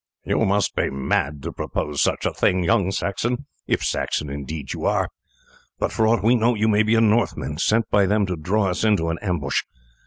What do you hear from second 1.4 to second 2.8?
to propose such a thing,